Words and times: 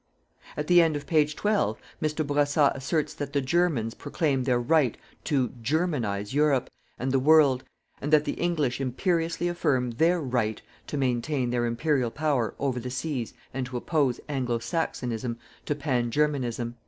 At 0.57 0.65
the 0.65 0.81
end 0.81 0.95
of 0.95 1.05
page 1.05 1.35
12, 1.35 1.79
Mr. 2.01 2.25
Bourassa 2.25 2.71
asserts 2.73 3.13
that 3.13 3.33
the 3.33 3.39
Germans 3.39 3.93
proclaim 3.93 4.45
their 4.45 4.59
RIGHT 4.59 4.97
to 5.25 5.49
"Germanize" 5.61 6.33
Europe 6.33 6.71
and 6.97 7.11
the 7.11 7.19
world, 7.19 7.63
and 8.01 8.11
that 8.11 8.25
the 8.25 8.31
English 8.31 8.81
imperiously 8.81 9.47
affirm 9.47 9.91
their 9.91 10.19
RIGHT 10.19 10.63
_to 10.87 10.97
maintain 10.97 11.51
their 11.51 11.67
Imperial 11.67 12.09
power 12.09 12.55
over 12.57 12.79
the 12.79 12.89
seas 12.89 13.35
and 13.53 13.67
to 13.67 13.77
oppose 13.77 14.19
"Anglo 14.27 14.57
Saxonism" 14.57 15.37
to 15.67 15.75
"pan 15.75 16.09
Germanism." 16.09 16.77